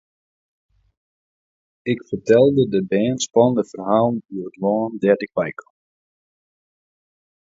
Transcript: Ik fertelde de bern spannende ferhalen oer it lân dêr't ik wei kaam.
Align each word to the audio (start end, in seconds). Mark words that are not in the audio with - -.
Ik 1.91 1.99
fertelde 2.07 2.63
de 2.73 2.81
bern 2.91 3.19
spannende 3.25 3.65
ferhalen 3.71 4.23
oer 4.33 4.47
it 4.49 4.57
lân 4.63 4.83
dêr't 5.01 5.25
ik 5.25 5.31
wei 5.37 5.51
kaam. 5.59 5.75